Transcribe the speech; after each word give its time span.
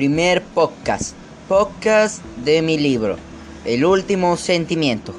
Primer 0.00 0.40
podcast. 0.42 1.14
Podcast 1.46 2.24
de 2.42 2.62
mi 2.62 2.78
libro. 2.78 3.18
El 3.66 3.84
último 3.84 4.38
sentimiento. 4.38 5.12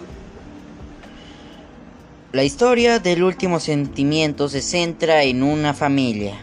La 2.31 2.43
historia 2.43 2.97
del 2.97 3.21
último 3.21 3.59
sentimiento 3.59 4.49
se 4.49 4.63
centra 4.63 5.21
en 5.21 5.43
una 5.43 5.75
familia. 5.75 6.33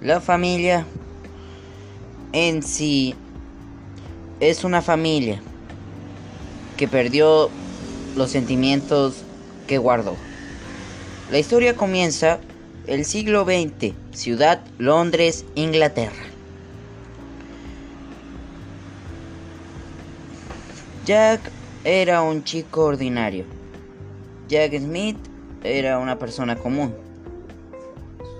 La 0.00 0.22
familia 0.22 0.86
en 2.32 2.62
sí 2.62 3.14
es 4.40 4.64
una 4.64 4.80
familia 4.80 5.38
que 6.78 6.88
perdió 6.88 7.50
los 8.16 8.30
sentimientos 8.30 9.24
que 9.66 9.76
guardó. 9.76 10.16
La 11.30 11.38
historia 11.38 11.76
comienza 11.76 12.38
el 12.86 13.04
siglo 13.04 13.44
XX, 13.44 13.92
ciudad 14.12 14.62
Londres, 14.78 15.44
Inglaterra. 15.54 16.31
Jack 21.04 21.40
era 21.82 22.22
un 22.22 22.44
chico 22.44 22.84
ordinario. 22.84 23.44
Jack 24.46 24.78
Smith 24.78 25.18
era 25.64 25.98
una 25.98 26.16
persona 26.16 26.54
común. 26.54 26.94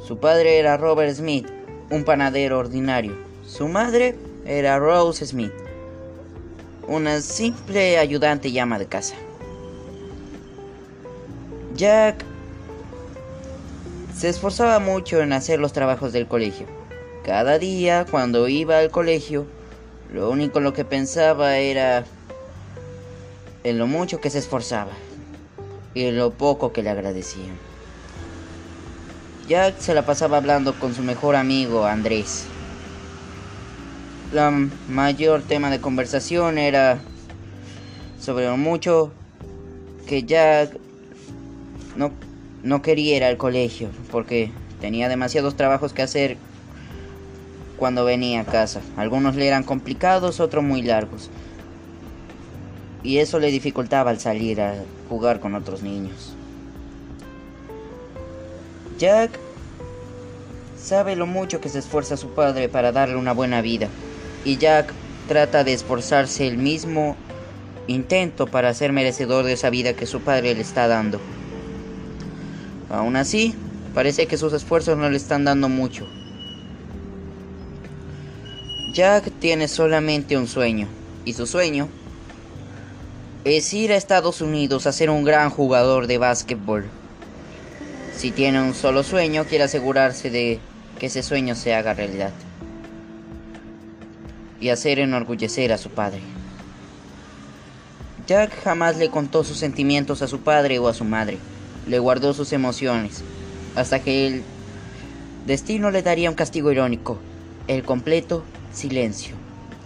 Su 0.06 0.18
padre 0.18 0.60
era 0.60 0.76
Robert 0.76 1.12
Smith, 1.12 1.48
un 1.90 2.04
panadero 2.04 2.60
ordinario. 2.60 3.16
Su 3.44 3.66
madre 3.66 4.14
era 4.46 4.78
Rose 4.78 5.26
Smith, 5.26 5.52
una 6.86 7.20
simple 7.20 7.98
ayudante 7.98 8.48
y 8.48 8.60
ama 8.60 8.78
de 8.78 8.86
casa. 8.86 9.16
Jack 11.74 12.24
se 14.14 14.28
esforzaba 14.28 14.78
mucho 14.78 15.20
en 15.20 15.32
hacer 15.32 15.58
los 15.58 15.72
trabajos 15.72 16.12
del 16.12 16.28
colegio. 16.28 16.66
Cada 17.24 17.58
día, 17.58 18.06
cuando 18.08 18.46
iba 18.46 18.78
al 18.78 18.92
colegio, 18.92 19.46
lo 20.12 20.30
único 20.30 20.58
en 20.58 20.64
lo 20.64 20.72
que 20.72 20.84
pensaba 20.84 21.56
era 21.58 22.04
en 23.64 23.78
lo 23.78 23.86
mucho 23.86 24.20
que 24.20 24.30
se 24.30 24.38
esforzaba 24.38 24.92
y 25.94 26.04
en 26.04 26.16
lo 26.16 26.32
poco 26.32 26.72
que 26.72 26.82
le 26.82 26.90
agradecían. 26.90 27.56
Jack 29.48 29.78
se 29.78 29.94
la 29.94 30.06
pasaba 30.06 30.36
hablando 30.36 30.78
con 30.78 30.94
su 30.94 31.02
mejor 31.02 31.36
amigo 31.36 31.84
Andrés. 31.84 32.46
La 34.32 34.50
mayor 34.88 35.42
tema 35.42 35.70
de 35.70 35.80
conversación 35.80 36.58
era 36.58 36.98
sobre 38.20 38.46
lo 38.46 38.56
mucho 38.56 39.12
que 40.06 40.22
Jack 40.22 40.76
no, 41.96 42.12
no 42.62 42.82
quería 42.82 43.16
ir 43.16 43.24
al 43.24 43.36
colegio 43.36 43.88
porque 44.10 44.50
tenía 44.80 45.08
demasiados 45.08 45.56
trabajos 45.56 45.92
que 45.92 46.02
hacer 46.02 46.36
cuando 47.76 48.04
venía 48.04 48.40
a 48.40 48.44
casa. 48.44 48.80
Algunos 48.96 49.36
le 49.36 49.46
eran 49.46 49.64
complicados, 49.64 50.40
otros 50.40 50.64
muy 50.64 50.82
largos 50.82 51.30
y 53.02 53.18
eso 53.18 53.38
le 53.38 53.50
dificultaba 53.50 54.10
al 54.10 54.20
salir 54.20 54.60
a 54.60 54.76
jugar 55.08 55.40
con 55.40 55.54
otros 55.54 55.82
niños. 55.82 56.34
Jack 58.98 59.30
sabe 60.80 61.16
lo 61.16 61.26
mucho 61.26 61.60
que 61.60 61.68
se 61.68 61.80
esfuerza 61.80 62.16
su 62.16 62.28
padre 62.28 62.68
para 62.68 62.92
darle 62.92 63.16
una 63.16 63.32
buena 63.32 63.60
vida 63.60 63.88
y 64.44 64.56
Jack 64.58 64.92
trata 65.28 65.64
de 65.64 65.72
esforzarse 65.72 66.46
el 66.46 66.58
mismo 66.58 67.16
intento 67.86 68.46
para 68.46 68.74
ser 68.74 68.92
merecedor 68.92 69.44
de 69.44 69.54
esa 69.54 69.70
vida 69.70 69.94
que 69.94 70.06
su 70.06 70.20
padre 70.20 70.54
le 70.54 70.60
está 70.60 70.86
dando. 70.86 71.20
Aún 72.90 73.16
así, 73.16 73.54
parece 73.94 74.26
que 74.26 74.36
sus 74.36 74.52
esfuerzos 74.52 74.98
no 74.98 75.08
le 75.08 75.16
están 75.16 75.44
dando 75.44 75.68
mucho. 75.68 76.06
Jack 78.94 79.30
tiene 79.40 79.68
solamente 79.68 80.36
un 80.36 80.46
sueño, 80.46 80.86
y 81.24 81.32
su 81.32 81.46
sueño 81.46 81.88
es 83.44 83.74
ir 83.74 83.90
a 83.90 83.96
Estados 83.96 84.40
Unidos 84.40 84.86
a 84.86 84.92
ser 84.92 85.10
un 85.10 85.24
gran 85.24 85.50
jugador 85.50 86.06
de 86.06 86.16
básquetbol. 86.16 86.84
Si 88.16 88.30
tiene 88.30 88.62
un 88.62 88.72
solo 88.72 89.02
sueño, 89.02 89.46
quiere 89.46 89.64
asegurarse 89.64 90.30
de 90.30 90.60
que 91.00 91.06
ese 91.06 91.24
sueño 91.24 91.56
se 91.56 91.74
haga 91.74 91.92
realidad. 91.92 92.30
Y 94.60 94.68
hacer 94.68 95.00
enorgullecer 95.00 95.72
a 95.72 95.78
su 95.78 95.90
padre. 95.90 96.20
Jack 98.28 98.62
jamás 98.62 98.96
le 98.96 99.10
contó 99.10 99.42
sus 99.42 99.58
sentimientos 99.58 100.22
a 100.22 100.28
su 100.28 100.38
padre 100.40 100.78
o 100.78 100.86
a 100.86 100.94
su 100.94 101.02
madre. 101.02 101.38
Le 101.88 101.98
guardó 101.98 102.34
sus 102.34 102.52
emociones. 102.52 103.24
Hasta 103.74 104.00
que 104.00 104.28
el 104.28 104.42
destino 105.46 105.90
le 105.90 106.02
daría 106.02 106.30
un 106.30 106.36
castigo 106.36 106.70
irónico. 106.70 107.18
El 107.66 107.82
completo 107.82 108.44
silencio. 108.72 109.34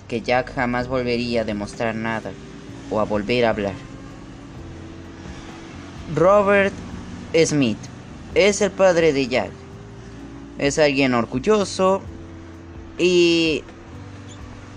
Que 0.09 0.21
Jack 0.21 0.55
jamás 0.55 0.88
volvería 0.88 1.41
a 1.41 1.44
demostrar 1.44 1.94
nada 1.94 2.33
o 2.91 3.00
a 3.00 3.04
volver 3.04 3.44
a 3.44 3.50
hablar. 3.50 3.74
Robert 6.14 6.72
Smith 7.44 7.78
es 8.34 8.60
el 8.60 8.70
padre 8.70 9.12
de 9.12 9.26
Jack. 9.26 9.50
Es 10.58 10.78
alguien 10.78 11.14
orgulloso 11.14 12.02
y 12.98 13.62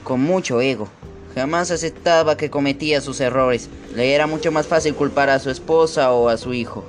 con 0.04 0.22
mucho 0.22 0.60
ego. 0.62 0.90
Jamás 1.36 1.72
aceptaba 1.72 2.36
que 2.36 2.50
cometía 2.50 3.02
sus 3.02 3.22
errores. 3.22 3.70
Le 3.96 4.14
era 4.14 4.28
mucho 4.28 4.52
más 4.52 4.68
fácil 4.68 4.96
culpar 4.96 5.30
a 5.30 5.40
su 5.40 5.50
esposa 5.50 6.12
o 6.12 6.30
a 6.30 6.38
su 6.38 6.54
hijo. 6.54 6.84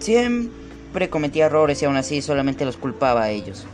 Siempre 0.00 1.08
cometía 1.08 1.46
errores 1.46 1.80
y 1.82 1.84
aún 1.84 1.96
así 1.96 2.22
solamente 2.22 2.64
los 2.64 2.76
culpaba 2.76 3.22
a 3.22 3.30
ellos. 3.30 3.66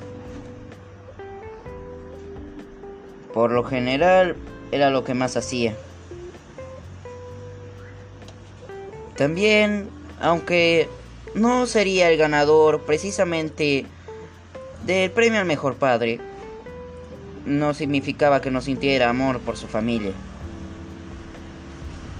Por 3.33 3.51
lo 3.51 3.65
general 3.65 4.37
era 4.71 4.91
lo 4.91 5.05
que 5.05 5.15
más 5.15 5.37
hacía. 5.37 5.75
También, 9.17 9.89
aunque 10.21 10.89
no 11.35 11.67
sería 11.67 12.11
el 12.11 12.19
ganador 12.19 12.83
precisamente 12.83 13.87
del 14.85 15.11
premio 15.11 15.41
al 15.41 15.47
mejor 15.47 15.77
padre, 15.77 16.21
no 17.47 17.75
significaba 17.75 18.41
que 18.41 18.51
no 18.51 18.61
sintiera 18.61 19.09
amor 19.09 19.41
por 19.41 19.57
su 19.57 19.67
familia. 19.67 20.13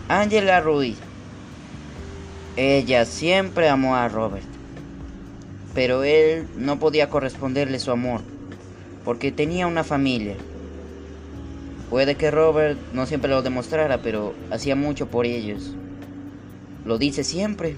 Angela 0.09 0.61
Ruiz. 0.61 0.99
Ella 2.57 3.07
siempre 3.07 3.71
amó 3.71 3.97
a 3.97 4.09
Robert, 4.09 4.45
pero 5.75 6.05
él 6.05 6.47
no 6.57 6.79
podía 6.79 7.09
corresponderle 7.09 7.79
su 7.79 7.91
amor, 7.91 8.21
porque 9.05 9.33
tenía 9.33 9.67
una 9.67 9.85
familia. 9.85 10.37
Puede 11.93 12.15
que 12.15 12.31
Robert 12.31 12.79
no 12.95 13.05
siempre 13.05 13.29
lo 13.29 13.43
demostrara, 13.43 14.01
pero 14.01 14.33
hacía 14.51 14.75
mucho 14.75 15.09
por 15.09 15.27
ellos. 15.27 15.75
Lo 16.87 16.97
dice 16.97 17.23
siempre. 17.23 17.77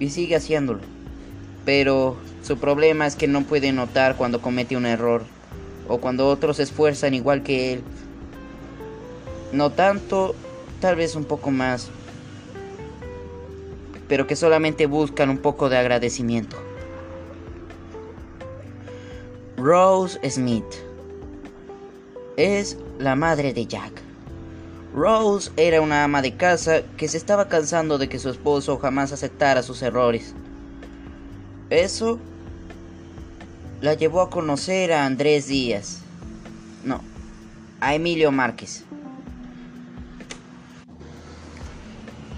Y 0.00 0.10
sigue 0.10 0.34
haciéndolo. 0.34 0.80
Pero 1.64 2.16
su 2.42 2.58
problema 2.58 3.06
es 3.06 3.14
que 3.14 3.28
no 3.28 3.44
puede 3.44 3.70
notar 3.70 4.16
cuando 4.16 4.42
comete 4.42 4.76
un 4.76 4.84
error. 4.84 5.22
O 5.86 5.98
cuando 5.98 6.26
otros 6.26 6.56
se 6.56 6.64
esfuerzan 6.64 7.14
igual 7.14 7.44
que 7.44 7.74
él. 7.74 7.82
No 9.52 9.70
tanto, 9.70 10.34
tal 10.80 10.96
vez 10.96 11.14
un 11.14 11.24
poco 11.24 11.52
más. 11.52 11.90
Pero 14.08 14.26
que 14.26 14.34
solamente 14.34 14.86
buscan 14.86 15.30
un 15.30 15.38
poco 15.38 15.68
de 15.68 15.76
agradecimiento. 15.76 16.56
Rose 19.56 20.18
Smith 20.28 20.87
es 22.38 22.78
la 23.00 23.16
madre 23.16 23.52
de 23.52 23.66
Jack. 23.66 23.92
Rose 24.94 25.50
era 25.56 25.82
una 25.82 26.04
ama 26.04 26.22
de 26.22 26.36
casa 26.36 26.82
que 26.96 27.08
se 27.08 27.18
estaba 27.18 27.48
cansando 27.48 27.98
de 27.98 28.08
que 28.08 28.20
su 28.20 28.30
esposo 28.30 28.78
jamás 28.78 29.12
aceptara 29.12 29.62
sus 29.62 29.82
errores. 29.82 30.34
Eso 31.68 32.18
la 33.80 33.94
llevó 33.94 34.22
a 34.22 34.30
conocer 34.30 34.92
a 34.92 35.04
Andrés 35.04 35.48
Díaz. 35.48 35.98
No, 36.84 37.02
a 37.80 37.94
Emilio 37.94 38.30
Márquez. 38.30 38.84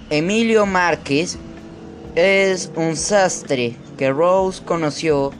Emilio 0.09 0.67
Márquez 0.67 1.39
es 2.15 2.73
un 2.75 2.97
sastre 2.97 3.77
que 3.99 4.11
Rose 4.11 4.65
conoció 4.65 5.31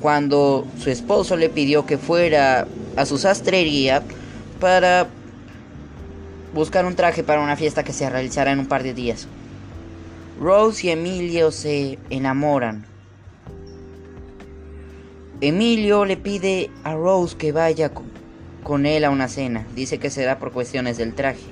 cuando 0.00 0.66
su 0.78 0.90
esposo 0.90 1.36
le 1.36 1.50
pidió 1.50 1.84
que 1.84 1.98
fuera 1.98 2.66
a 2.98 3.06
su 3.06 3.16
sastrería 3.16 4.02
para 4.60 5.08
buscar 6.52 6.84
un 6.84 6.96
traje 6.96 7.22
para 7.22 7.40
una 7.40 7.56
fiesta 7.56 7.84
que 7.84 7.92
se 7.92 8.10
realizará 8.10 8.50
en 8.50 8.58
un 8.58 8.66
par 8.66 8.82
de 8.82 8.92
días. 8.92 9.28
Rose 10.40 10.86
y 10.86 10.90
Emilio 10.90 11.52
se 11.52 11.98
enamoran. 12.10 12.86
Emilio 15.40 16.04
le 16.04 16.16
pide 16.16 16.70
a 16.82 16.94
Rose 16.94 17.36
que 17.36 17.52
vaya 17.52 17.92
con 18.64 18.86
él 18.86 19.04
a 19.04 19.10
una 19.10 19.28
cena. 19.28 19.64
Dice 19.76 19.98
que 19.98 20.10
será 20.10 20.40
por 20.40 20.50
cuestiones 20.50 20.96
del 20.96 21.14
traje. 21.14 21.46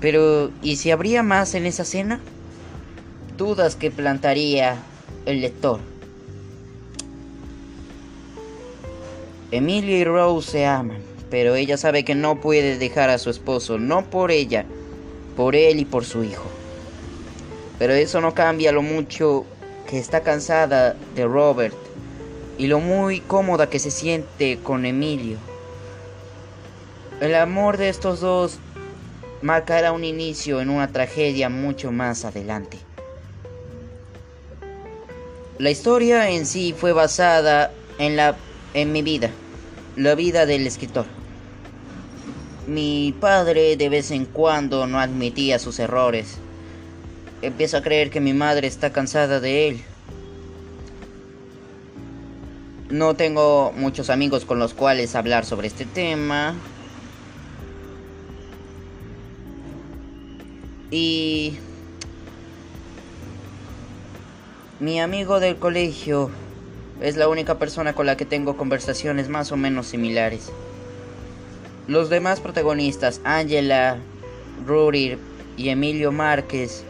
Pero, 0.00 0.50
¿y 0.62 0.76
si 0.76 0.90
habría 0.90 1.22
más 1.22 1.54
en 1.54 1.66
esa 1.66 1.84
cena? 1.84 2.20
Dudas 3.36 3.76
que 3.76 3.90
plantaría 3.90 4.76
el 5.26 5.42
lector. 5.42 5.89
Emilia 9.52 9.98
y 9.98 10.04
Rose 10.04 10.50
se 10.50 10.66
aman, 10.66 11.02
pero 11.28 11.56
ella 11.56 11.76
sabe 11.76 12.04
que 12.04 12.14
no 12.14 12.40
puede 12.40 12.78
dejar 12.78 13.10
a 13.10 13.18
su 13.18 13.30
esposo, 13.30 13.78
no 13.78 14.08
por 14.08 14.30
ella, 14.30 14.64
por 15.36 15.56
él 15.56 15.80
y 15.80 15.84
por 15.84 16.04
su 16.04 16.22
hijo. 16.22 16.46
Pero 17.78 17.94
eso 17.94 18.20
no 18.20 18.34
cambia 18.34 18.70
lo 18.70 18.82
mucho 18.82 19.44
que 19.88 19.98
está 19.98 20.20
cansada 20.20 20.94
de 21.16 21.24
Robert 21.24 21.74
y 22.58 22.68
lo 22.68 22.78
muy 22.78 23.20
cómoda 23.20 23.68
que 23.68 23.78
se 23.80 23.90
siente 23.90 24.58
con 24.62 24.86
Emilio. 24.86 25.38
El 27.20 27.34
amor 27.34 27.76
de 27.76 27.88
estos 27.88 28.20
dos 28.20 28.58
marcará 29.42 29.92
un 29.92 30.04
inicio 30.04 30.60
en 30.60 30.70
una 30.70 30.92
tragedia 30.92 31.48
mucho 31.48 31.90
más 31.90 32.24
adelante. 32.24 32.78
La 35.58 35.70
historia 35.70 36.30
en 36.30 36.46
sí 36.46 36.74
fue 36.76 36.92
basada 36.92 37.72
en, 37.98 38.16
la, 38.16 38.36
en 38.74 38.92
mi 38.92 39.02
vida, 39.02 39.30
la 39.96 40.14
vida 40.14 40.46
del 40.46 40.66
escritor. 40.66 41.06
Mi 42.66 43.14
padre 43.18 43.76
de 43.76 43.88
vez 43.88 44.10
en 44.10 44.24
cuando 44.26 44.86
no 44.86 45.00
admitía 45.00 45.58
sus 45.58 45.78
errores. 45.78 46.38
Empiezo 47.42 47.78
a 47.78 47.82
creer 47.82 48.10
que 48.10 48.20
mi 48.20 48.32
madre 48.32 48.66
está 48.66 48.92
cansada 48.92 49.40
de 49.40 49.68
él. 49.68 49.80
No 52.90 53.14
tengo 53.14 53.72
muchos 53.76 54.10
amigos 54.10 54.44
con 54.44 54.58
los 54.58 54.74
cuales 54.74 55.14
hablar 55.14 55.44
sobre 55.44 55.68
este 55.68 55.84
tema. 55.84 56.54
Y 60.90 61.56
mi 64.80 65.00
amigo 65.00 65.38
del 65.40 65.56
colegio 65.56 66.30
es 67.00 67.16
la 67.16 67.28
única 67.28 67.58
persona 67.58 67.94
con 67.94 68.06
la 68.06 68.16
que 68.16 68.26
tengo 68.26 68.56
conversaciones 68.56 69.28
más 69.28 69.52
o 69.52 69.56
menos 69.56 69.86
similares. 69.86 70.50
Los 71.86 72.10
demás 72.10 72.40
protagonistas, 72.40 73.20
Angela, 73.24 73.98
Rudy 74.66 75.16
y 75.56 75.70
Emilio 75.70 76.12
Márquez, 76.12 76.84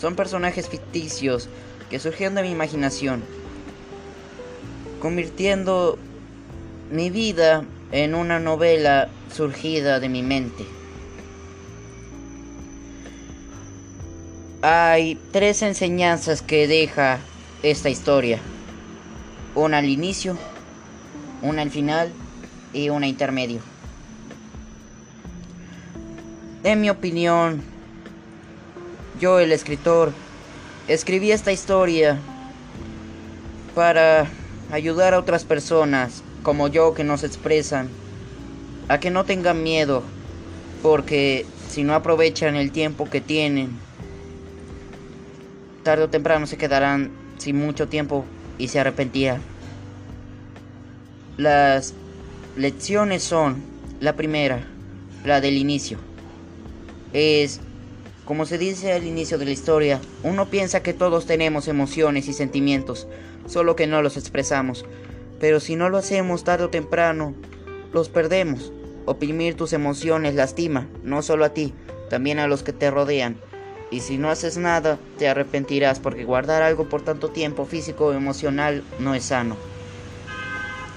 son 0.00 0.14
personajes 0.14 0.68
ficticios 0.68 1.48
que 1.90 1.98
surgieron 1.98 2.34
de 2.36 2.42
mi 2.42 2.50
imaginación, 2.50 3.22
convirtiendo 5.00 5.98
mi 6.90 7.10
vida 7.10 7.64
en 7.92 8.14
una 8.14 8.38
novela 8.38 9.08
surgida 9.34 10.00
de 10.00 10.08
mi 10.08 10.22
mente. 10.22 10.64
Hay 14.62 15.18
tres 15.32 15.62
enseñanzas 15.62 16.42
que 16.42 16.66
deja 16.66 17.18
esta 17.62 17.88
historia. 17.88 18.40
Una 19.56 19.78
al 19.78 19.88
inicio, 19.88 20.36
una 21.40 21.62
al 21.62 21.70
final 21.70 22.12
y 22.74 22.90
una 22.90 23.06
intermedio. 23.06 23.60
En 26.62 26.82
mi 26.82 26.90
opinión, 26.90 27.62
yo 29.18 29.38
el 29.38 29.52
escritor 29.52 30.12
escribí 30.88 31.32
esta 31.32 31.52
historia 31.52 32.18
para 33.74 34.28
ayudar 34.70 35.14
a 35.14 35.18
otras 35.18 35.44
personas 35.44 36.22
como 36.42 36.68
yo 36.68 36.92
que 36.92 37.02
nos 37.02 37.24
expresan 37.24 37.88
a 38.88 39.00
que 39.00 39.10
no 39.10 39.24
tengan 39.24 39.62
miedo 39.62 40.02
porque 40.82 41.46
si 41.70 41.82
no 41.82 41.94
aprovechan 41.94 42.56
el 42.56 42.72
tiempo 42.72 43.08
que 43.08 43.22
tienen 43.22 43.70
tarde 45.82 46.04
o 46.04 46.10
temprano 46.10 46.46
se 46.46 46.58
quedarán 46.58 47.10
sin 47.38 47.56
mucho 47.56 47.88
tiempo 47.88 48.26
y 48.58 48.68
se 48.68 48.80
arrepentirán. 48.80 49.42
Las 51.36 51.94
lecciones 52.56 53.22
son, 53.22 53.62
la 54.00 54.16
primera, 54.16 54.66
la 55.24 55.40
del 55.40 55.56
inicio. 55.56 55.98
Es, 57.12 57.60
como 58.24 58.46
se 58.46 58.58
dice 58.58 58.92
al 58.92 59.06
inicio 59.06 59.38
de 59.38 59.44
la 59.44 59.50
historia, 59.50 60.00
uno 60.22 60.46
piensa 60.46 60.82
que 60.82 60.94
todos 60.94 61.26
tenemos 61.26 61.68
emociones 61.68 62.28
y 62.28 62.32
sentimientos, 62.32 63.06
solo 63.46 63.76
que 63.76 63.86
no 63.86 64.02
los 64.02 64.16
expresamos. 64.16 64.84
Pero 65.38 65.60
si 65.60 65.76
no 65.76 65.90
lo 65.90 65.98
hacemos 65.98 66.44
tarde 66.44 66.64
o 66.64 66.70
temprano, 66.70 67.34
los 67.92 68.08
perdemos. 68.08 68.72
Oprimir 69.04 69.54
tus 69.54 69.72
emociones 69.72 70.34
lastima, 70.34 70.88
no 71.02 71.22
solo 71.22 71.44
a 71.44 71.50
ti, 71.50 71.74
también 72.10 72.38
a 72.38 72.48
los 72.48 72.62
que 72.62 72.72
te 72.72 72.90
rodean. 72.90 73.36
Y 73.90 74.00
si 74.00 74.18
no 74.18 74.30
haces 74.30 74.56
nada, 74.56 74.98
te 75.16 75.28
arrepentirás 75.28 76.00
porque 76.00 76.24
guardar 76.24 76.62
algo 76.62 76.88
por 76.88 77.02
tanto 77.02 77.28
tiempo 77.28 77.66
físico 77.66 78.06
o 78.06 78.12
emocional 78.12 78.82
no 78.98 79.14
es 79.14 79.26
sano. 79.26 79.56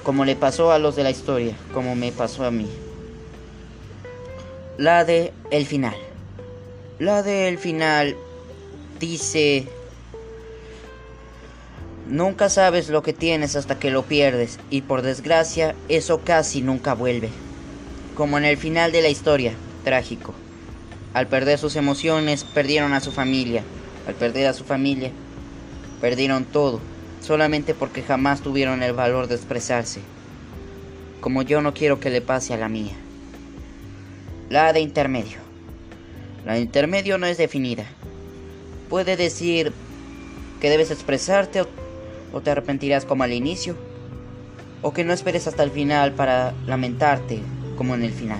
Como 0.03 0.25
le 0.25 0.35
pasó 0.35 0.71
a 0.71 0.79
los 0.79 0.95
de 0.95 1.03
la 1.03 1.11
historia, 1.11 1.55
como 1.73 1.95
me 1.95 2.11
pasó 2.11 2.45
a 2.45 2.51
mí. 2.51 2.67
La 4.77 5.05
de 5.05 5.33
el 5.51 5.65
final. 5.65 5.95
La 6.97 7.21
de 7.21 7.47
el 7.47 7.57
final 7.57 8.15
dice, 8.99 9.67
nunca 12.07 12.49
sabes 12.49 12.89
lo 12.89 13.03
que 13.03 13.13
tienes 13.13 13.55
hasta 13.55 13.77
que 13.77 13.91
lo 13.91 14.03
pierdes 14.03 14.59
y 14.69 14.81
por 14.81 15.01
desgracia 15.01 15.75
eso 15.89 16.21
casi 16.23 16.61
nunca 16.61 16.95
vuelve. 16.95 17.29
Como 18.15 18.37
en 18.37 18.45
el 18.45 18.57
final 18.57 18.91
de 18.91 19.01
la 19.01 19.09
historia, 19.09 19.53
trágico. 19.83 20.33
Al 21.13 21.27
perder 21.27 21.57
sus 21.57 21.75
emociones, 21.75 22.43
perdieron 22.43 22.93
a 22.93 22.99
su 22.99 23.11
familia. 23.11 23.63
Al 24.07 24.13
perder 24.13 24.47
a 24.47 24.53
su 24.53 24.63
familia, 24.63 25.11
perdieron 26.01 26.45
todo, 26.45 26.79
solamente 27.21 27.73
porque 27.73 28.03
jamás 28.03 28.41
tuvieron 28.41 28.83
el 28.83 28.93
valor 28.93 29.27
de 29.27 29.35
expresarse. 29.35 30.01
Como 31.19 31.41
yo 31.41 31.61
no 31.61 31.73
quiero 31.73 31.99
que 31.99 32.09
le 32.09 32.21
pase 32.21 32.53
a 32.53 32.57
la 32.57 32.69
mía. 32.69 32.93
La 34.49 34.71
de 34.73 34.79
intermedio. 34.79 35.39
La 36.45 36.53
de 36.53 36.61
intermedio 36.61 37.17
no 37.17 37.25
es 37.25 37.37
definida. 37.37 37.85
Puede 38.89 39.17
decir 39.17 39.73
que 40.61 40.69
debes 40.69 40.91
expresarte 40.91 41.61
o, 41.61 41.67
o 42.33 42.41
te 42.41 42.51
arrepentirás 42.51 43.05
como 43.05 43.23
al 43.23 43.33
inicio. 43.33 43.75
O 44.81 44.93
que 44.93 45.03
no 45.03 45.13
esperes 45.13 45.47
hasta 45.47 45.63
el 45.63 45.71
final 45.71 46.13
para 46.13 46.53
lamentarte 46.65 47.41
como 47.77 47.95
en 47.95 48.03
el 48.03 48.13
final. 48.13 48.39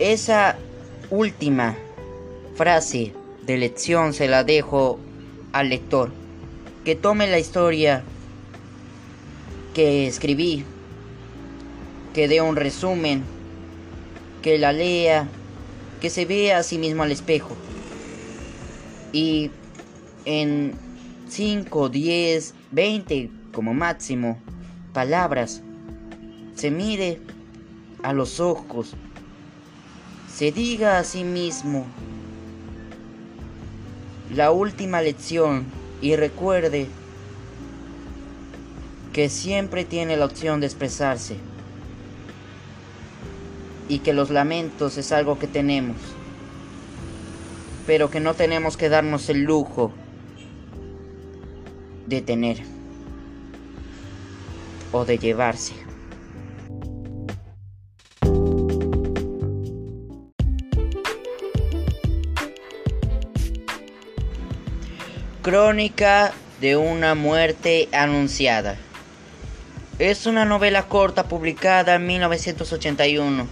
Esa 0.00 0.56
última 1.10 1.76
frase 2.56 3.12
de 3.46 3.58
lección 3.58 4.12
se 4.12 4.26
la 4.26 4.42
dejo 4.42 4.98
al 5.52 5.68
lector. 5.68 6.10
Que 6.84 6.96
tome 6.96 7.28
la 7.28 7.38
historia 7.38 8.02
que 9.72 10.08
escribí, 10.08 10.64
que 12.12 12.26
dé 12.26 12.40
un 12.40 12.56
resumen, 12.56 13.22
que 14.42 14.58
la 14.58 14.72
lea, 14.72 15.28
que 16.00 16.10
se 16.10 16.24
vea 16.24 16.58
a 16.58 16.62
sí 16.64 16.76
mismo 16.76 17.04
al 17.04 17.12
espejo. 17.12 17.54
Y 19.12 19.52
en 20.24 20.72
5, 21.28 21.88
10, 21.88 22.54
20 22.72 23.30
como 23.52 23.74
máximo 23.74 24.38
palabras, 24.92 25.62
se 26.56 26.72
mire 26.72 27.20
a 28.02 28.12
los 28.12 28.40
ojos 28.40 28.96
se 30.34 30.50
diga 30.50 30.98
a 30.98 31.04
sí 31.04 31.22
mismo 31.22 31.86
la 34.34 34.50
última 34.50 35.00
lección 35.00 35.64
y 36.00 36.16
recuerde 36.16 36.88
que 39.12 39.28
siempre 39.28 39.84
tiene 39.84 40.16
la 40.16 40.24
opción 40.24 40.58
de 40.58 40.66
expresarse 40.66 41.36
y 43.88 44.00
que 44.00 44.12
los 44.12 44.30
lamentos 44.30 44.98
es 44.98 45.12
algo 45.12 45.38
que 45.38 45.46
tenemos, 45.46 45.98
pero 47.86 48.10
que 48.10 48.18
no 48.18 48.34
tenemos 48.34 48.76
que 48.76 48.88
darnos 48.88 49.28
el 49.28 49.44
lujo 49.44 49.92
de 52.08 52.22
tener 52.22 52.60
o 54.90 55.04
de 55.04 55.16
llevarse. 55.18 55.93
Crónica 65.54 66.32
de 66.60 66.76
una 66.76 67.14
muerte 67.14 67.88
anunciada. 67.92 68.76
Es 70.00 70.26
una 70.26 70.44
novela 70.44 70.88
corta 70.88 71.28
publicada 71.28 71.94
en 71.94 72.08
1981. 72.08 73.46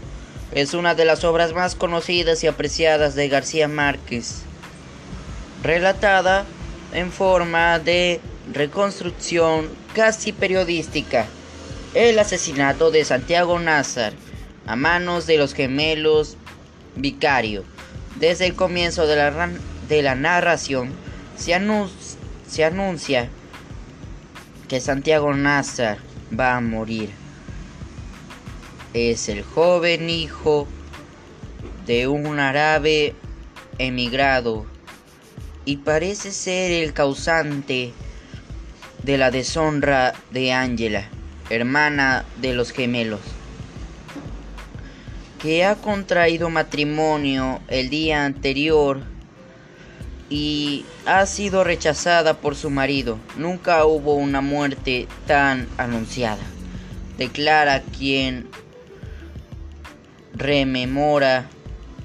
Es 0.50 0.75
una 0.75 0.97
de 0.97 1.04
las 1.04 1.23
obras 1.23 1.52
más 1.52 1.76
conocidas 1.76 2.42
y 2.42 2.49
apreciadas 2.49 3.14
de 3.14 3.28
García 3.28 3.68
Márquez. 3.68 4.42
Relatada 5.62 6.44
en 6.92 7.12
forma 7.12 7.78
de 7.78 8.21
reconstrucción 8.52 9.68
casi 9.94 10.32
periodística. 10.32 11.26
El 11.94 12.18
asesinato 12.18 12.90
de 12.90 13.04
Santiago 13.04 13.61
Nazar 13.61 14.12
a 14.66 14.75
manos 14.75 15.28
de 15.28 15.38
los 15.38 15.54
gemelos 15.54 16.37
Vicario. 16.97 17.62
Desde 18.16 18.47
el 18.47 18.56
comienzo 18.56 19.06
de 19.06 19.14
la, 19.14 19.50
de 19.88 20.02
la 20.02 20.16
narración 20.16 21.00
se, 21.36 21.54
anuncia, 22.64 23.28
que 24.68 24.80
Santiago 24.80 25.34
Nazar 25.34 25.98
va 26.38 26.56
a 26.56 26.60
morir. 26.60 27.10
Es 28.94 29.28
el 29.28 29.42
joven 29.42 30.10
hijo 30.10 30.68
de 31.86 32.06
un 32.08 32.38
árabe 32.38 33.14
emigrado 33.78 34.66
y 35.64 35.78
parece 35.78 36.32
ser 36.32 36.70
el 36.70 36.92
causante 36.92 37.92
de 39.02 39.18
la 39.18 39.30
deshonra 39.30 40.14
de 40.30 40.52
Angela, 40.52 41.08
hermana 41.50 42.24
de 42.40 42.54
los 42.54 42.70
gemelos, 42.70 43.20
que 45.40 45.64
ha 45.64 45.74
contraído 45.76 46.50
matrimonio 46.50 47.60
el 47.68 47.90
día 47.90 48.24
anterior 48.24 49.12
y 50.32 50.86
ha 51.04 51.26
sido 51.26 51.62
rechazada 51.62 52.40
por 52.40 52.56
su 52.56 52.70
marido. 52.70 53.18
Nunca 53.36 53.84
hubo 53.84 54.14
una 54.14 54.40
muerte 54.40 55.06
tan 55.26 55.68
anunciada. 55.76 56.40
Declara 57.18 57.82
quien 57.82 58.48
rememora 60.32 61.50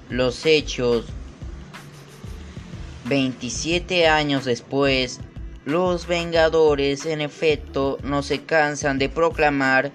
los 0.10 0.46
hechos 0.46 1.06
27 3.06 4.10
años 4.10 4.44
después, 4.44 5.22
los 5.64 6.06
Vengadores 6.06 7.06
en 7.06 7.22
efecto 7.22 7.98
no 8.04 8.24
se 8.24 8.42
cansan 8.42 9.00
de 9.00 9.08
proclamar 9.08 9.94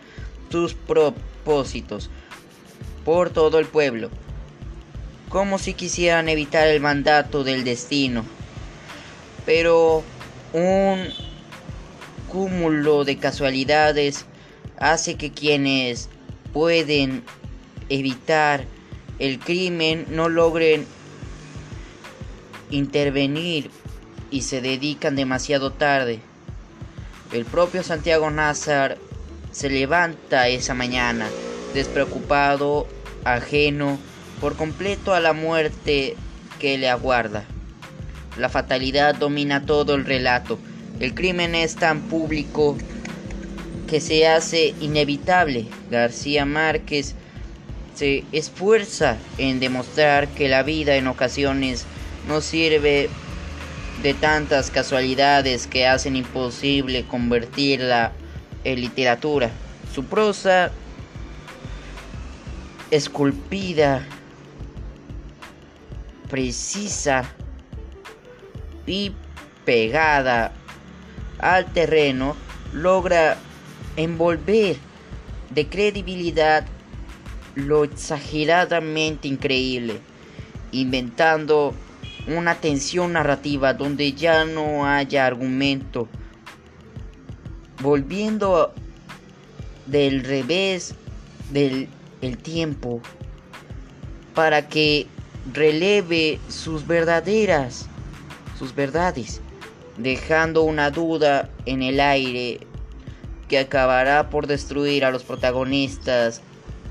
sus 0.50 0.72
propósitos 0.72 2.08
por 3.04 3.28
todo 3.28 3.58
el 3.58 3.66
pueblo, 3.66 4.08
como 5.32 5.58
si 5.58 5.72
quisieran 5.72 6.28
evitar 6.28 6.68
el 6.68 6.82
mandato 6.82 7.42
del 7.42 7.64
destino. 7.64 8.22
Pero 9.46 10.04
un 10.52 11.08
cúmulo 12.28 13.04
de 13.04 13.16
casualidades 13.16 14.26
hace 14.78 15.14
que 15.16 15.32
quienes 15.32 16.10
pueden 16.52 17.24
evitar 17.88 18.66
el 19.18 19.38
crimen 19.38 20.04
no 20.10 20.28
logren 20.28 20.86
intervenir 22.70 23.70
y 24.30 24.42
se 24.42 24.60
dedican 24.60 25.16
demasiado 25.16 25.72
tarde. 25.72 26.20
El 27.32 27.46
propio 27.46 27.82
Santiago 27.82 28.30
Nazar 28.30 28.98
se 29.50 29.70
levanta 29.70 30.48
esa 30.48 30.74
mañana, 30.74 31.26
despreocupado, 31.72 32.86
ajeno 33.24 33.98
por 34.42 34.56
completo 34.56 35.14
a 35.14 35.20
la 35.20 35.34
muerte 35.34 36.16
que 36.58 36.76
le 36.76 36.90
aguarda. 36.90 37.44
La 38.36 38.48
fatalidad 38.48 39.14
domina 39.14 39.66
todo 39.66 39.94
el 39.94 40.04
relato. 40.04 40.58
El 40.98 41.14
crimen 41.14 41.54
es 41.54 41.76
tan 41.76 42.00
público 42.00 42.76
que 43.86 44.00
se 44.00 44.26
hace 44.26 44.74
inevitable. 44.80 45.66
García 45.92 46.44
Márquez 46.44 47.14
se 47.94 48.24
esfuerza 48.32 49.16
en 49.38 49.60
demostrar 49.60 50.26
que 50.26 50.48
la 50.48 50.64
vida 50.64 50.96
en 50.96 51.06
ocasiones 51.06 51.84
no 52.26 52.40
sirve 52.40 53.10
de 54.02 54.14
tantas 54.14 54.72
casualidades 54.72 55.68
que 55.68 55.86
hacen 55.86 56.16
imposible 56.16 57.04
convertirla 57.04 58.10
en 58.64 58.80
literatura. 58.80 59.52
Su 59.94 60.04
prosa 60.04 60.72
esculpida, 62.90 64.04
precisa 66.32 67.24
y 68.86 69.12
pegada 69.66 70.50
al 71.38 71.70
terreno 71.74 72.34
logra 72.72 73.36
envolver 73.96 74.78
de 75.50 75.68
credibilidad 75.68 76.64
lo 77.54 77.84
exageradamente 77.84 79.28
increíble, 79.28 80.00
inventando 80.70 81.74
una 82.26 82.54
tensión 82.54 83.12
narrativa 83.12 83.74
donde 83.74 84.14
ya 84.14 84.46
no 84.46 84.86
haya 84.86 85.26
argumento, 85.26 86.08
volviendo 87.82 88.72
del 89.84 90.24
revés 90.24 90.94
del 91.50 91.90
el 92.22 92.38
tiempo 92.38 93.02
para 94.34 94.66
que 94.66 95.06
releve 95.50 96.38
sus 96.48 96.86
verdaderas 96.86 97.88
sus 98.62 98.76
verdades, 98.76 99.40
dejando 99.96 100.62
una 100.62 100.92
duda 100.92 101.50
en 101.66 101.82
el 101.82 101.98
aire 101.98 102.60
que 103.48 103.58
acabará 103.58 104.30
por 104.30 104.46
destruir 104.46 105.04
a 105.04 105.10
los 105.10 105.24
protagonistas 105.24 106.42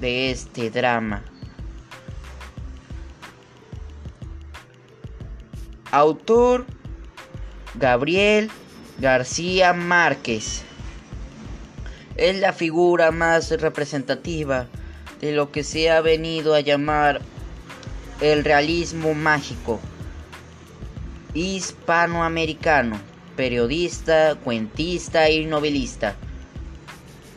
de 0.01 0.31
este 0.31 0.69
drama. 0.69 1.23
Autor 5.91 6.65
Gabriel 7.75 8.51
García 8.99 9.71
Márquez. 9.71 10.63
Es 12.17 12.37
la 12.37 12.51
figura 12.51 13.11
más 13.11 13.49
representativa 13.61 14.67
de 15.21 15.31
lo 15.31 15.53
que 15.53 15.63
se 15.63 15.89
ha 15.89 16.01
venido 16.01 16.53
a 16.53 16.59
llamar 16.59 17.21
el 18.21 18.45
realismo 18.45 19.13
mágico 19.13 19.81
hispanoamericano, 21.33 22.99
periodista, 23.35 24.35
cuentista 24.35 25.29
y 25.29 25.45
novelista. 25.45 26.15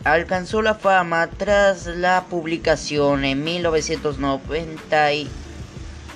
Alcanzó 0.05 0.63
la 0.63 0.75
fama 0.75 1.31
tras 1.31 1.87
la 1.87 2.25
publicación 2.29 3.25
en 3.25 3.45
1990 3.45 5.13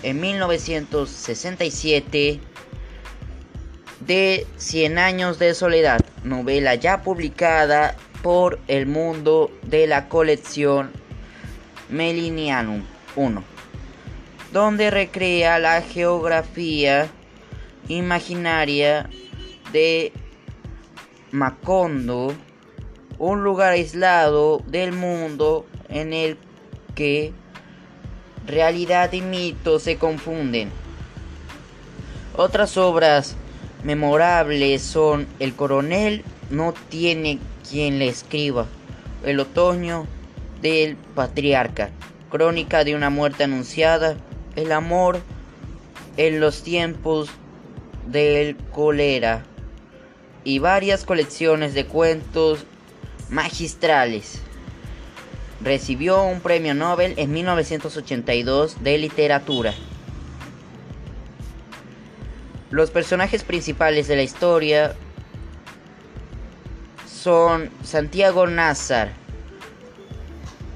en 0.02 0.20
1967 0.20 2.40
de 4.00 4.46
Cien 4.56 4.98
años 4.98 5.38
de 5.38 5.54
soledad, 5.54 6.00
novela 6.24 6.74
ya 6.74 7.02
publicada 7.02 7.96
por 8.22 8.58
El 8.68 8.86
Mundo 8.86 9.50
de 9.62 9.86
la 9.86 10.08
colección 10.08 10.90
Melinianum 11.88 12.82
1, 13.16 13.57
donde 14.52 14.90
recrea 14.90 15.58
la 15.58 15.82
geografía 15.82 17.08
imaginaria 17.88 19.08
de 19.72 20.12
Macondo, 21.30 22.34
un 23.18 23.42
lugar 23.42 23.72
aislado 23.72 24.62
del 24.66 24.92
mundo 24.92 25.66
en 25.88 26.12
el 26.12 26.38
que 26.94 27.32
realidad 28.46 29.12
y 29.12 29.20
mito 29.20 29.78
se 29.78 29.96
confunden. 29.96 30.70
Otras 32.36 32.76
obras 32.76 33.36
memorables 33.84 34.82
son 34.82 35.26
El 35.38 35.54
coronel 35.54 36.24
no 36.50 36.72
tiene 36.88 37.38
quien 37.68 37.98
le 37.98 38.08
escriba, 38.08 38.66
El 39.24 39.40
otoño 39.40 40.06
del 40.62 40.96
patriarca, 40.96 41.90
Crónica 42.30 42.84
de 42.84 42.94
una 42.94 43.10
muerte 43.10 43.44
anunciada, 43.44 44.16
El 44.58 44.72
amor 44.72 45.20
en 46.16 46.40
los 46.40 46.64
tiempos 46.64 47.30
del 48.08 48.56
cólera 48.72 49.44
y 50.42 50.58
varias 50.58 51.04
colecciones 51.04 51.74
de 51.74 51.86
cuentos 51.86 52.64
magistrales. 53.30 54.40
Recibió 55.60 56.24
un 56.24 56.40
premio 56.40 56.74
Nobel 56.74 57.14
en 57.18 57.32
1982 57.32 58.82
de 58.82 58.98
literatura. 58.98 59.74
Los 62.72 62.90
personajes 62.90 63.44
principales 63.44 64.08
de 64.08 64.16
la 64.16 64.24
historia 64.24 64.96
son 67.06 67.70
Santiago 67.84 68.48
Nazar, 68.48 69.12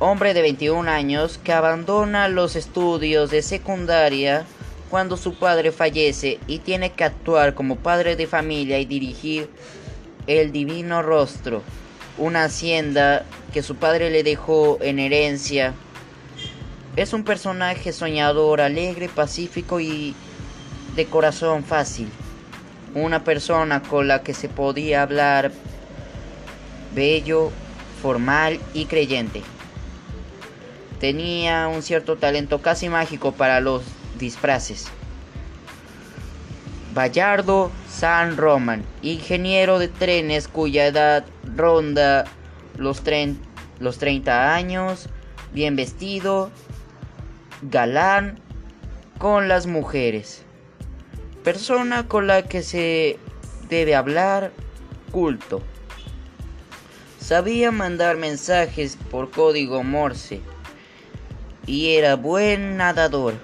hombre 0.03 0.35
de 0.35 0.43
21 0.43 0.91
años 0.91 1.39
que 1.39 1.53
abandona 1.53 2.27
los 2.27 2.57
estudios 2.57 3.31
de 3.31 3.41
secundaria 3.41 4.45
cuando 4.91 5.17
su 5.17 5.39
padre 5.39 5.71
fallece 5.71 6.41
y 6.49 6.59
tiene 6.59 6.91
que 6.91 7.05
actuar 7.05 7.55
como 7.55 7.77
padre 7.77 8.17
de 8.17 8.27
familia 8.27 8.81
y 8.81 8.85
dirigir 8.85 9.49
el 10.27 10.51
divino 10.51 11.03
rostro 11.03 11.63
una 12.19 12.45
hacienda 12.45 13.25
que 13.53 13.63
su 13.63 13.77
padre 13.77 14.11
le 14.11 14.25
dejó 14.25 14.79
en 14.81 14.99
herencia. 14.99 15.73
Es 16.97 17.13
un 17.13 17.23
personaje 17.23 17.93
soñador, 17.93 18.61
alegre, 18.61 19.09
pacífico 19.09 19.79
y 19.79 20.17
de 20.97 21.07
corazón 21.07 21.63
fácil. 21.63 22.09
Una 22.95 23.23
persona 23.23 23.83
con 23.83 24.09
la 24.09 24.25
que 24.25 24.35
se 24.35 24.49
podía 24.49 25.03
hablar 25.03 25.53
bello, 26.93 27.53
formal 28.03 28.59
y 28.75 28.87
creyente. 28.87 29.43
Tenía 31.03 31.67
un 31.67 31.83
cierto 31.83 32.17
talento 32.17 32.63
casi 32.63 32.89
mágico 32.89 33.33
para 33.33 33.59
los 33.59 33.83
disfraces. 34.21 34.87
Bayardo 36.95 37.73
San 37.91 38.37
Roman, 38.37 38.85
ingeniero 39.03 39.81
de 39.81 39.89
trenes 39.89 40.47
cuya 40.47 40.87
edad 40.87 41.25
ronda 41.57 42.27
los, 42.79 43.03
los 43.81 43.99
30 43.99 44.55
años, 44.55 45.09
bien 45.53 45.75
vestido, 45.75 46.53
galán 47.63 48.39
con 49.19 49.49
las 49.49 49.67
mujeres. 49.67 50.45
Persona 51.43 52.07
con 52.07 52.29
la 52.29 52.45
que 52.45 52.63
se 52.63 53.19
debe 53.69 53.97
hablar, 53.97 54.53
culto. 55.11 55.63
Sabía 57.19 57.73
mandar 57.73 58.19
mensajes 58.19 58.97
por 59.11 59.33
código 59.33 59.83
Morse 59.83 60.41
y 61.67 61.95
era 61.97 62.17
buen 62.17 62.77
nadador, 62.77 63.35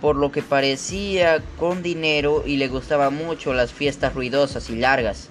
por 0.00 0.16
lo 0.16 0.32
que 0.32 0.42
parecía 0.42 1.42
con 1.58 1.82
dinero 1.82 2.44
y 2.46 2.56
le 2.56 2.68
gustaba 2.68 3.10
mucho 3.10 3.52
las 3.54 3.72
fiestas 3.72 4.14
ruidosas 4.14 4.70
y 4.70 4.76
largas. 4.76 5.28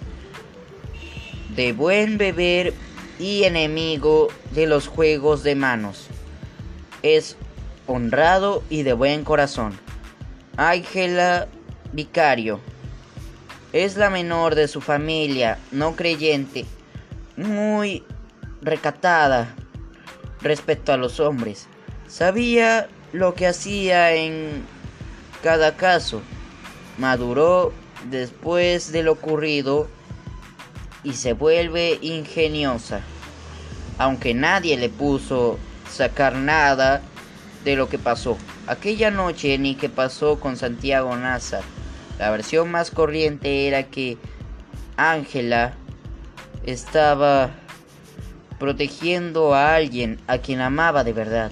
De 1.55 1.73
buen 1.73 2.17
beber 2.17 2.73
y 3.19 3.43
enemigo 3.43 4.29
de 4.53 4.67
los 4.67 4.87
juegos 4.87 5.43
de 5.43 5.55
manos. 5.55 6.07
Es 7.03 7.37
honrado 7.87 8.63
y 8.69 8.83
de 8.83 8.93
buen 8.93 9.23
corazón. 9.23 9.77
Ángela 10.57 11.47
Vicario. 11.93 12.59
Es 13.73 13.95
la 13.95 14.09
menor 14.09 14.55
de 14.55 14.67
su 14.67 14.81
familia, 14.81 15.57
no 15.71 15.95
creyente, 15.95 16.65
muy 17.37 18.03
recatada 18.61 19.55
respecto 20.41 20.91
a 20.91 20.97
los 20.97 21.19
hombres. 21.19 21.67
Sabía 22.11 22.89
lo 23.13 23.35
que 23.35 23.47
hacía 23.47 24.13
en 24.13 24.65
cada 25.41 25.77
caso. 25.77 26.21
Maduró 26.97 27.71
después 28.09 28.91
de 28.91 29.01
lo 29.03 29.13
ocurrido 29.13 29.87
y 31.05 31.13
se 31.13 31.31
vuelve 31.31 31.99
ingeniosa. 32.01 32.99
Aunque 33.97 34.33
nadie 34.33 34.75
le 34.75 34.89
puso 34.89 35.57
sacar 35.89 36.35
nada 36.35 37.01
de 37.63 37.77
lo 37.77 37.87
que 37.87 37.97
pasó. 37.97 38.37
Aquella 38.67 39.09
noche 39.09 39.57
ni 39.57 39.75
que 39.75 39.87
pasó 39.87 40.37
con 40.37 40.57
Santiago 40.57 41.15
Nazar. 41.15 41.63
La 42.19 42.29
versión 42.29 42.69
más 42.71 42.91
corriente 42.91 43.69
era 43.69 43.83
que 43.83 44.17
Ángela 44.97 45.75
estaba 46.65 47.51
protegiendo 48.59 49.55
a 49.55 49.75
alguien 49.75 50.19
a 50.27 50.39
quien 50.39 50.59
amaba 50.59 51.05
de 51.05 51.13
verdad. 51.13 51.51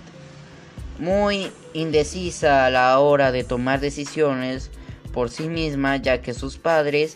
Muy 0.99 1.49
indecisa 1.73 2.65
a 2.65 2.69
la 2.69 2.99
hora 2.99 3.31
de 3.31 3.45
tomar 3.45 3.79
decisiones 3.79 4.69
por 5.13 5.29
sí 5.29 5.47
misma 5.47 5.97
ya 5.97 6.21
que 6.21 6.33
sus 6.33 6.57
padres 6.57 7.15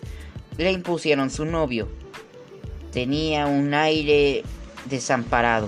le 0.57 0.71
impusieron 0.71 1.29
su 1.29 1.45
novio. 1.45 1.89
Tenía 2.93 3.45
un 3.45 3.73
aire 3.73 4.43
desamparado. 4.85 5.67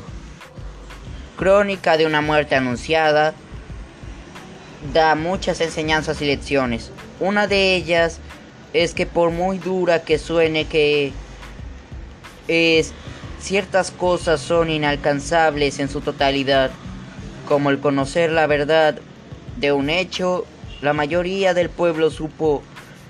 Crónica 1.37 1.97
de 1.97 2.05
una 2.05 2.21
muerte 2.21 2.55
anunciada 2.55 3.33
da 4.93 5.15
muchas 5.15 5.59
enseñanzas 5.59 6.21
y 6.21 6.25
lecciones. 6.25 6.91
Una 7.19 7.47
de 7.47 7.75
ellas 7.75 8.19
es 8.73 8.93
que 8.93 9.05
por 9.05 9.31
muy 9.31 9.57
dura 9.57 10.03
que 10.03 10.17
suene 10.17 10.65
que 10.65 11.11
es, 12.47 12.93
ciertas 13.39 13.91
cosas 13.91 14.39
son 14.39 14.69
inalcanzables 14.69 15.79
en 15.79 15.89
su 15.89 16.01
totalidad, 16.01 16.71
como 17.45 17.69
el 17.69 17.79
conocer 17.79 18.31
la 18.31 18.47
verdad 18.47 18.97
de 19.57 19.71
un 19.71 19.89
hecho, 19.89 20.45
la 20.81 20.93
mayoría 20.93 21.53
del 21.53 21.69
pueblo 21.69 22.09
supo 22.09 22.63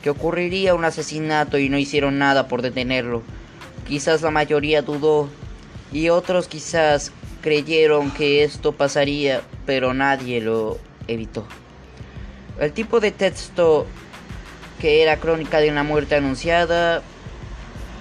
que 0.03 0.09
ocurriría 0.09 0.75
un 0.75 0.85
asesinato 0.85 1.57
y 1.57 1.69
no 1.69 1.77
hicieron 1.77 2.19
nada 2.19 2.47
por 2.47 2.61
detenerlo. 2.61 3.23
Quizás 3.87 4.21
la 4.21 4.31
mayoría 4.31 4.81
dudó 4.81 5.29
y 5.91 6.09
otros 6.09 6.47
quizás 6.47 7.11
creyeron 7.41 8.11
que 8.11 8.43
esto 8.43 8.71
pasaría, 8.71 9.41
pero 9.65 9.93
nadie 9.93 10.41
lo 10.41 10.77
evitó. 11.07 11.47
El 12.59 12.71
tipo 12.71 12.99
de 12.99 13.11
texto 13.11 13.85
que 14.79 15.01
era 15.01 15.17
crónica 15.17 15.59
de 15.59 15.69
una 15.69 15.83
muerte 15.83 16.15
anunciada 16.15 17.01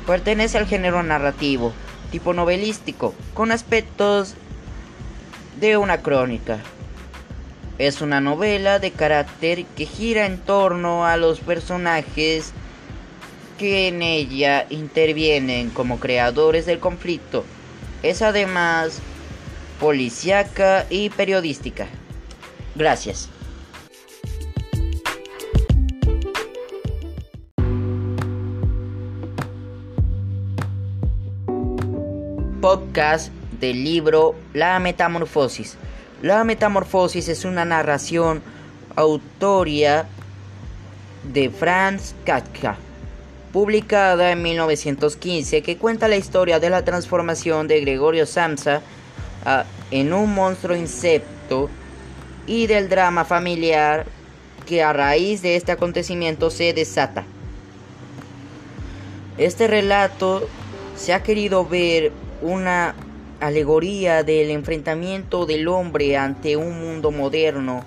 pertenece 0.07 0.59
al 0.59 0.67
género 0.67 1.03
narrativo, 1.03 1.73
tipo 2.11 2.35
novelístico, 2.35 3.15
con 3.33 3.53
aspectos 3.53 4.35
de 5.61 5.77
una 5.77 6.03
crónica. 6.03 6.59
Es 7.79 8.01
una 8.01 8.21
novela 8.21 8.79
de 8.79 8.93
carácter 8.93 9.65
que 9.77 9.87
gira 9.87 10.27
en 10.27 10.39
torno 10.39 11.07
a 11.07 11.17
los 11.17 11.41
personajes 11.41 12.53
que 13.59 13.89
en 13.89 14.03
ella 14.03 14.67
intervienen 14.71 15.71
como 15.71 15.99
creadores 15.99 16.67
del 16.67 16.79
conflicto. 16.79 17.45
Es 18.03 18.23
además 18.23 19.01
policíaca 19.81 20.87
y 20.91 21.11
periodística. 21.11 21.87
Gracias. 22.75 23.29
Podcast 32.61 33.31
del 33.61 33.85
libro 33.85 34.35
La 34.53 34.79
Metamorfosis. 34.79 35.77
La 36.23 36.45
Metamorfosis 36.45 37.29
es 37.29 37.45
una 37.45 37.65
narración 37.65 38.43
autoria 38.97 40.07
de 41.33 41.51
Franz 41.51 42.15
Kafka, 42.25 42.77
publicada 43.53 44.31
en 44.33 44.43
1915, 44.43 45.63
que 45.63 45.77
cuenta 45.77 46.09
la 46.09 46.17
historia 46.17 46.61
de 46.61 46.71
la 46.71 46.85
transformación 46.85 47.69
de 47.69 47.81
Gregorio 47.81 48.27
Samsa 48.27 48.83
en 49.91 50.13
un 50.13 50.35
monstruo 50.35 50.77
insecto 50.77 51.69
y 52.47 52.67
del 52.67 52.89
drama 52.89 53.25
familiar 53.25 54.07
que 54.67 54.83
a 54.83 54.93
raíz 54.93 55.43
de 55.43 55.57
este 55.57 55.73
acontecimiento 55.73 56.51
se 56.51 56.73
desata. 56.73 57.25
Este 59.37 59.67
relato 59.67 60.49
se 60.97 61.13
ha 61.13 61.23
querido 61.23 61.67
ver 61.67 62.13
una 62.41 62.95
alegoría 63.41 64.23
del 64.23 64.51
enfrentamiento 64.51 65.47
del 65.47 65.69
hombre 65.69 66.17
ante 66.17 66.57
un 66.57 66.81
mundo 66.81 67.11
moderno 67.11 67.85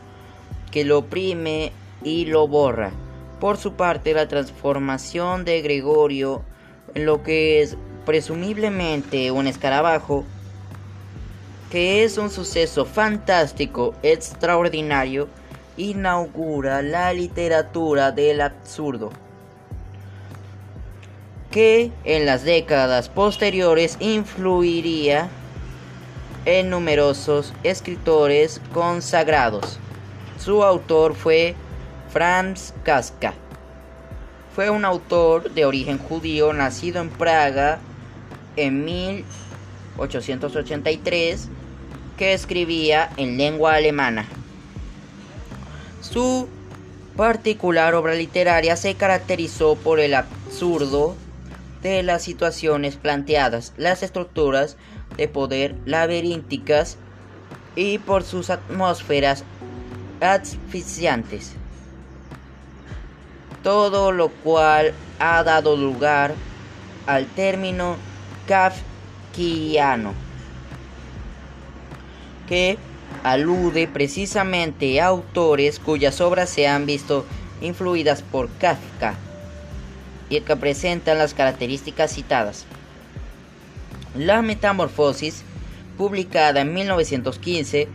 que 0.71 0.85
lo 0.85 0.99
oprime 0.99 1.71
y 2.03 2.25
lo 2.25 2.47
borra. 2.47 2.91
Por 3.39 3.57
su 3.57 3.73
parte, 3.73 4.13
la 4.13 4.27
transformación 4.27 5.45
de 5.45 5.61
Gregorio 5.61 6.41
en 6.95 7.05
lo 7.05 7.23
que 7.23 7.61
es 7.61 7.77
presumiblemente 8.05 9.31
un 9.31 9.47
escarabajo 9.47 10.25
que 11.69 12.03
es 12.03 12.17
un 12.17 12.29
suceso 12.29 12.85
fantástico, 12.85 13.93
extraordinario, 14.01 15.27
inaugura 15.75 16.81
la 16.81 17.11
literatura 17.11 18.11
del 18.11 18.41
absurdo, 18.41 19.11
que 21.57 21.91
en 22.03 22.27
las 22.27 22.43
décadas 22.43 23.09
posteriores 23.09 23.97
influiría 23.99 25.27
en 26.45 26.69
numerosos 26.69 27.51
escritores 27.63 28.61
consagrados. 28.75 29.79
Su 30.39 30.63
autor 30.63 31.15
fue 31.15 31.55
Franz 32.13 32.75
Kafka. 32.83 33.33
Fue 34.53 34.69
un 34.69 34.85
autor 34.85 35.49
de 35.49 35.65
origen 35.65 35.97
judío 35.97 36.53
nacido 36.53 37.01
en 37.01 37.09
Praga 37.09 37.79
en 38.55 38.85
1883 38.85 41.49
que 42.19 42.33
escribía 42.33 43.09
en 43.17 43.35
lengua 43.35 43.73
alemana. 43.73 44.27
Su 46.01 46.47
particular 47.15 47.95
obra 47.95 48.13
literaria 48.13 48.75
se 48.75 48.93
caracterizó 48.93 49.75
por 49.75 49.99
el 49.99 50.13
absurdo 50.13 51.15
de 51.89 52.03
las 52.03 52.23
situaciones 52.23 52.95
planteadas, 52.95 53.73
las 53.77 54.03
estructuras 54.03 54.77
de 55.15 55.27
poder 55.27 55.75
laberínticas 55.85 56.97
y 57.75 57.99
por 57.99 58.23
sus 58.23 58.49
atmósferas 58.49 59.43
asfixiantes. 60.21 61.53
Todo 63.63 64.11
lo 64.11 64.29
cual 64.29 64.93
ha 65.19 65.43
dado 65.43 65.75
lugar 65.75 66.33
al 67.05 67.25
término 67.27 67.95
kafkiano 68.47 70.13
que 72.47 72.77
alude 73.23 73.87
precisamente 73.87 75.01
a 75.01 75.07
autores 75.07 75.79
cuyas 75.79 76.21
obras 76.21 76.49
se 76.49 76.67
han 76.67 76.85
visto 76.85 77.25
influidas 77.61 78.21
por 78.21 78.49
Kafka 78.57 79.15
y 80.29 80.41
que 80.41 80.55
presentan 80.55 81.17
las 81.17 81.33
características 81.33 82.13
citadas. 82.13 82.65
La 84.15 84.41
Metamorfosis, 84.41 85.43
publicada 85.97 86.61
en 86.61 86.73
1915, 86.73 87.87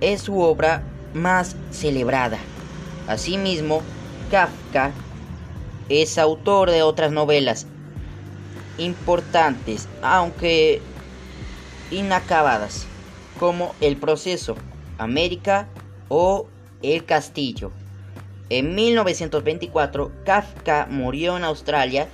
es 0.00 0.20
su 0.22 0.40
obra 0.40 0.82
más 1.14 1.56
celebrada. 1.70 2.38
Asimismo, 3.06 3.82
Kafka 4.30 4.92
es 5.88 6.18
autor 6.18 6.70
de 6.70 6.82
otras 6.82 7.12
novelas 7.12 7.66
importantes, 8.78 9.88
aunque 10.02 10.82
inacabadas, 11.90 12.86
como 13.38 13.74
El 13.80 13.96
proceso, 13.96 14.56
América 14.98 15.68
o 16.08 16.46
El 16.82 17.04
castillo. 17.04 17.70
En 18.54 18.74
1924, 18.74 20.12
Kafka 20.26 20.86
murió 20.90 21.38
en 21.38 21.44
Australia 21.44 22.08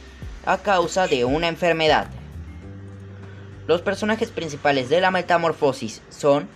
a 0.47 0.59
causa 0.59 1.09
de 1.09 1.25
una 1.25 1.49
enfermedad. 1.49 2.07
Los 3.67 3.83
personajes 3.83 4.31
principales 4.31 4.89
de 4.89 5.01
la 5.01 5.11
metamorfosis 5.11 6.01
son 6.11 6.47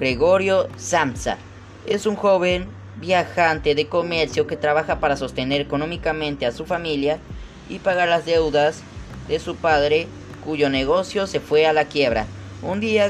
Gregorio 0.00 0.66
Samsa. 0.76 1.38
Es 1.86 2.04
un 2.04 2.16
joven 2.16 2.66
viajante 2.96 3.76
de 3.76 3.86
comercio 3.86 4.48
que 4.48 4.56
trabaja 4.56 4.98
para 4.98 5.16
sostener 5.16 5.60
económicamente 5.60 6.44
a 6.44 6.50
su 6.50 6.66
familia 6.66 7.20
y 7.68 7.78
pagar 7.78 8.08
las 8.08 8.26
deudas 8.26 8.82
de 9.28 9.38
su 9.38 9.54
padre, 9.54 10.08
cuyo 10.44 10.68
negocio 10.68 11.28
se 11.28 11.38
fue 11.38 11.64
a 11.68 11.72
la 11.72 11.84
quiebra. 11.84 12.26
Un 12.60 12.80
día 12.80 13.08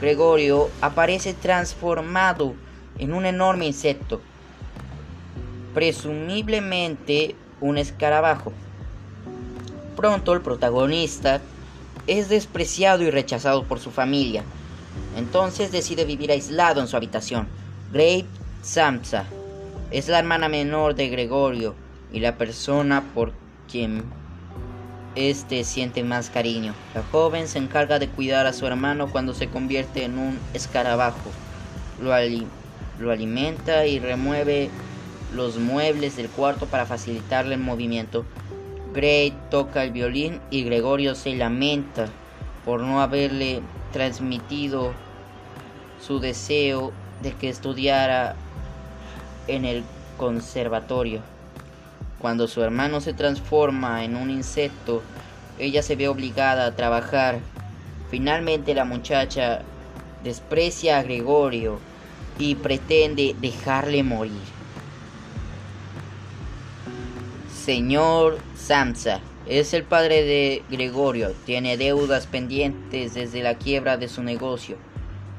Gregorio 0.00 0.70
aparece 0.80 1.34
transformado 1.34 2.54
en 2.98 3.12
un 3.12 3.26
enorme 3.26 3.66
insecto, 3.66 4.22
presumiblemente 5.74 7.34
un 7.60 7.78
escarabajo. 7.78 8.52
Pronto 9.96 10.32
el 10.32 10.40
protagonista 10.40 11.40
es 12.06 12.28
despreciado 12.28 13.02
y 13.02 13.10
rechazado 13.10 13.64
por 13.64 13.78
su 13.78 13.90
familia. 13.90 14.42
Entonces 15.16 15.72
decide 15.72 16.04
vivir 16.04 16.30
aislado 16.30 16.80
en 16.80 16.88
su 16.88 16.96
habitación. 16.96 17.46
Grape 17.92 18.26
Samsa 18.62 19.24
es 19.90 20.08
la 20.08 20.18
hermana 20.18 20.48
menor 20.48 20.94
de 20.94 21.08
Gregorio 21.08 21.74
y 22.12 22.20
la 22.20 22.36
persona 22.36 23.02
por 23.14 23.32
quien 23.70 24.02
este 25.14 25.64
siente 25.64 26.02
más 26.02 26.30
cariño. 26.30 26.74
La 26.94 27.02
joven 27.02 27.48
se 27.48 27.58
encarga 27.58 27.98
de 27.98 28.08
cuidar 28.08 28.46
a 28.46 28.52
su 28.52 28.66
hermano 28.66 29.10
cuando 29.10 29.34
se 29.34 29.48
convierte 29.48 30.04
en 30.04 30.18
un 30.18 30.38
escarabajo. 30.54 31.30
Lo, 32.00 32.12
lo 32.98 33.10
alimenta 33.10 33.86
y 33.86 33.98
remueve 33.98 34.70
los 35.34 35.58
muebles 35.58 36.16
del 36.16 36.28
cuarto 36.28 36.66
para 36.66 36.86
facilitarle 36.86 37.54
el 37.54 37.60
movimiento. 37.60 38.24
Gray 38.94 39.32
toca 39.50 39.84
el 39.84 39.92
violín 39.92 40.40
y 40.50 40.64
Gregorio 40.64 41.14
se 41.14 41.34
lamenta 41.34 42.08
por 42.64 42.80
no 42.80 43.00
haberle 43.00 43.62
transmitido 43.92 44.92
su 46.00 46.20
deseo 46.20 46.92
de 47.22 47.32
que 47.32 47.48
estudiara 47.48 48.36
en 49.48 49.64
el 49.64 49.84
conservatorio. 50.18 51.20
Cuando 52.20 52.46
su 52.46 52.62
hermano 52.62 53.00
se 53.00 53.12
transforma 53.12 54.04
en 54.04 54.16
un 54.16 54.30
insecto, 54.30 55.02
ella 55.58 55.82
se 55.82 55.96
ve 55.96 56.08
obligada 56.08 56.66
a 56.66 56.76
trabajar. 56.76 57.40
Finalmente 58.10 58.74
la 58.74 58.84
muchacha 58.84 59.62
desprecia 60.22 60.98
a 60.98 61.02
Gregorio 61.02 61.78
y 62.38 62.54
pretende 62.56 63.34
dejarle 63.40 64.02
morir. 64.02 64.61
Señor 67.64 68.38
Samsa 68.56 69.20
es 69.46 69.72
el 69.72 69.84
padre 69.84 70.24
de 70.24 70.64
Gregorio, 70.68 71.32
tiene 71.46 71.76
deudas 71.76 72.26
pendientes 72.26 73.14
desde 73.14 73.40
la 73.44 73.54
quiebra 73.54 73.96
de 73.96 74.08
su 74.08 74.24
negocio, 74.24 74.78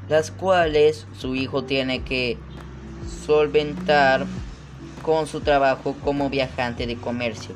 las 0.08 0.32
cuales 0.32 1.06
su 1.20 1.36
hijo 1.36 1.66
tiene 1.66 2.02
que 2.04 2.38
solventar 3.26 4.26
con 5.02 5.28
su 5.28 5.42
trabajo 5.42 5.98
como 6.02 6.30
viajante 6.30 6.88
de 6.88 6.96
comercio. 6.96 7.56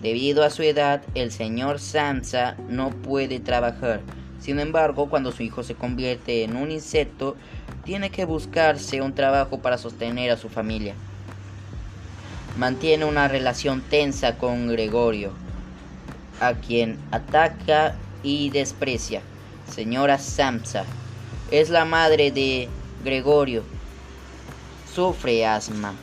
Debido 0.00 0.44
a 0.44 0.50
su 0.50 0.62
edad, 0.62 1.02
el 1.16 1.32
señor 1.32 1.80
Samsa 1.80 2.56
no 2.68 2.90
puede 2.90 3.40
trabajar. 3.40 4.00
Sin 4.38 4.60
embargo, 4.60 5.10
cuando 5.10 5.32
su 5.32 5.42
hijo 5.42 5.64
se 5.64 5.74
convierte 5.74 6.44
en 6.44 6.54
un 6.54 6.70
insecto, 6.70 7.34
tiene 7.84 8.10
que 8.10 8.26
buscarse 8.26 9.02
un 9.02 9.12
trabajo 9.12 9.58
para 9.58 9.76
sostener 9.76 10.30
a 10.30 10.36
su 10.36 10.48
familia 10.48 10.94
mantiene 12.56 13.04
una 13.04 13.28
relación 13.28 13.82
tensa 13.82 14.36
con 14.38 14.68
Gregorio, 14.68 15.32
a 16.40 16.54
quien 16.54 16.98
ataca 17.10 17.96
y 18.22 18.50
desprecia. 18.50 19.22
Señora 19.68 20.18
Samsa 20.18 20.84
es 21.50 21.70
la 21.70 21.84
madre 21.84 22.30
de 22.30 22.68
Gregorio. 23.04 23.64
Sufre 24.94 25.44
asma, 25.44 25.94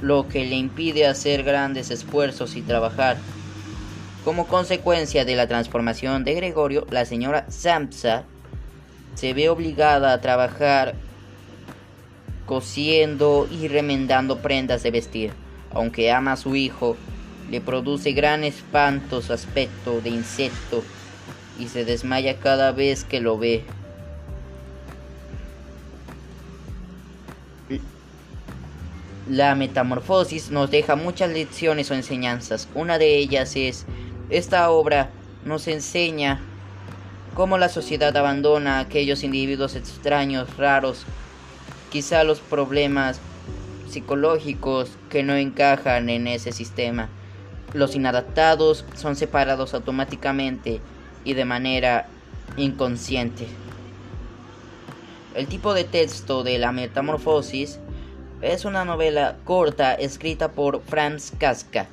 lo 0.00 0.28
que 0.28 0.44
le 0.44 0.56
impide 0.56 1.06
hacer 1.06 1.42
grandes 1.42 1.90
esfuerzos 1.90 2.54
y 2.56 2.62
trabajar. 2.62 3.16
Como 4.24 4.46
consecuencia 4.46 5.24
de 5.24 5.36
la 5.36 5.48
transformación 5.48 6.24
de 6.24 6.34
Gregorio, 6.34 6.86
la 6.90 7.04
señora 7.04 7.44
Samsa 7.50 8.24
se 9.14 9.34
ve 9.34 9.48
obligada 9.48 10.12
a 10.12 10.20
trabajar 10.20 10.94
cosiendo 12.46 13.48
y 13.50 13.68
remendando 13.68 14.38
prendas 14.38 14.82
de 14.82 14.90
vestir. 14.90 15.32
Aunque 15.72 16.12
ama 16.12 16.32
a 16.32 16.36
su 16.36 16.56
hijo, 16.56 16.96
le 17.50 17.60
produce 17.60 18.12
gran 18.12 18.44
espanto 18.44 19.22
su 19.22 19.32
aspecto 19.32 20.00
de 20.00 20.10
insecto 20.10 20.82
y 21.58 21.68
se 21.68 21.84
desmaya 21.84 22.38
cada 22.38 22.72
vez 22.72 23.04
que 23.04 23.20
lo 23.20 23.38
ve. 23.38 23.64
La 29.28 29.54
metamorfosis 29.54 30.50
nos 30.50 30.70
deja 30.70 30.96
muchas 30.96 31.30
lecciones 31.30 31.90
o 31.90 31.94
enseñanzas. 31.94 32.68
Una 32.74 32.98
de 32.98 33.16
ellas 33.16 33.56
es, 33.56 33.86
esta 34.28 34.70
obra 34.70 35.10
nos 35.44 35.66
enseña 35.66 36.40
cómo 37.34 37.56
la 37.56 37.68
sociedad 37.68 38.14
abandona 38.16 38.76
a 38.76 38.80
aquellos 38.80 39.24
individuos 39.24 39.76
extraños, 39.76 40.56
raros, 40.58 41.04
quizá 41.94 42.24
los 42.24 42.40
problemas 42.40 43.20
psicológicos 43.88 44.90
que 45.10 45.22
no 45.22 45.36
encajan 45.36 46.08
en 46.08 46.26
ese 46.26 46.50
sistema. 46.50 47.08
Los 47.72 47.94
inadaptados 47.94 48.84
son 48.96 49.14
separados 49.14 49.74
automáticamente 49.74 50.80
y 51.24 51.34
de 51.34 51.44
manera 51.44 52.08
inconsciente. 52.56 53.46
El 55.36 55.46
tipo 55.46 55.72
de 55.72 55.84
texto 55.84 56.42
de 56.42 56.58
la 56.58 56.72
metamorfosis 56.72 57.78
es 58.42 58.64
una 58.64 58.84
novela 58.84 59.36
corta 59.44 59.94
escrita 59.94 60.50
por 60.50 60.82
Franz 60.82 61.30
Kafka. 61.38 61.86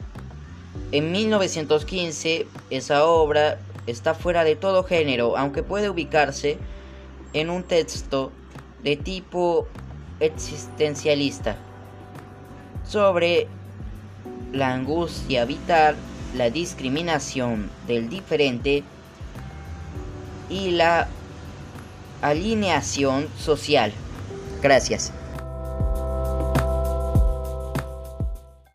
En 0.91 1.11
1915 1.11 2.47
esa 2.71 3.05
obra 3.05 3.59
está 3.85 4.15
fuera 4.15 4.43
de 4.43 4.55
todo 4.55 4.83
género, 4.83 5.37
aunque 5.37 5.61
puede 5.61 5.91
ubicarse 5.91 6.57
en 7.33 7.51
un 7.51 7.61
texto 7.61 8.31
de 8.83 8.97
tipo 8.97 9.67
existencialista 10.21 11.57
sobre 12.87 13.47
la 14.53 14.73
angustia 14.73 15.45
vital, 15.45 15.95
la 16.35 16.49
discriminación 16.49 17.69
del 17.87 18.09
diferente 18.09 18.83
y 20.49 20.71
la 20.71 21.07
alineación 22.21 23.27
social. 23.37 23.91
Gracias. 24.61 25.11